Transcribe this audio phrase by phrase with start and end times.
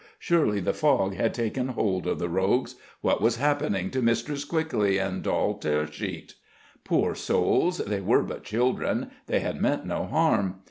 [0.17, 2.73] Surely the fog had taken hold of the rogues!
[3.01, 6.33] What was happening to Mistress Quickly and Doll Tearsheet?
[6.83, 10.55] Poor souls, they were but children: they had meant no harm.